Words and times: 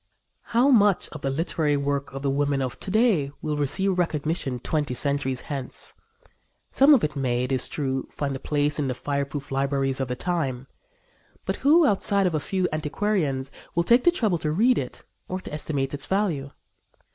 How 0.45 0.71
much 0.71 1.09
of 1.09 1.21
the 1.21 1.29
literary 1.29 1.77
work 1.77 2.11
of 2.11 2.23
the 2.23 2.29
women 2.31 2.63
of 2.63 2.79
to 2.79 2.89
day 2.89 3.29
will 3.39 3.55
receive 3.55 3.99
recognition 3.99 4.57
twenty 4.59 4.95
centuries 4.95 5.41
hence? 5.41 5.93
Some 6.71 6.95
of 6.95 7.03
it 7.03 7.15
may, 7.15 7.43
it 7.43 7.51
is 7.51 7.67
true, 7.69 8.07
find 8.09 8.35
a 8.35 8.39
place 8.39 8.79
in 8.79 8.87
the 8.87 8.95
fireproof 8.95 9.51
libraries 9.51 9.99
of 9.99 10.07
the 10.07 10.15
time; 10.15 10.65
but 11.45 11.57
who, 11.57 11.85
outside 11.85 12.25
of 12.25 12.33
a 12.33 12.39
few 12.39 12.67
antiquarians, 12.73 13.51
will 13.75 13.83
take 13.83 14.03
the 14.03 14.09
trouble 14.09 14.39
to 14.39 14.51
read 14.51 14.79
it 14.79 15.03
or 15.27 15.39
estimate 15.45 15.93
its 15.93 16.07
value? 16.07 16.49